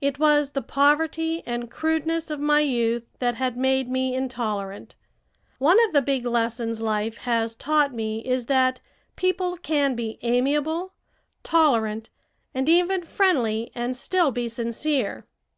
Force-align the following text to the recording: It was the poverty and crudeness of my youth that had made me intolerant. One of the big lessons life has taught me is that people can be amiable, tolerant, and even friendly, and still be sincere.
It 0.00 0.18
was 0.18 0.52
the 0.52 0.62
poverty 0.62 1.42
and 1.44 1.70
crudeness 1.70 2.30
of 2.30 2.40
my 2.40 2.60
youth 2.60 3.04
that 3.18 3.34
had 3.34 3.58
made 3.58 3.90
me 3.90 4.14
intolerant. 4.14 4.94
One 5.58 5.76
of 5.84 5.92
the 5.92 6.00
big 6.00 6.24
lessons 6.24 6.80
life 6.80 7.18
has 7.18 7.54
taught 7.54 7.92
me 7.92 8.20
is 8.20 8.46
that 8.46 8.80
people 9.16 9.58
can 9.58 9.94
be 9.94 10.18
amiable, 10.22 10.94
tolerant, 11.42 12.08
and 12.54 12.70
even 12.70 13.02
friendly, 13.02 13.70
and 13.74 13.94
still 13.94 14.30
be 14.30 14.48
sincere. 14.48 15.26